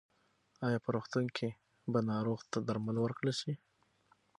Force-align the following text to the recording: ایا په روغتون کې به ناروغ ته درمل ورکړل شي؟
ایا 0.65 0.77
په 0.85 0.89
روغتون 0.95 1.25
کې 1.37 1.49
به 1.91 1.99
ناروغ 2.11 2.39
ته 2.51 2.57
درمل 2.67 2.95
ورکړل 2.99 3.33
شي؟ 3.41 3.53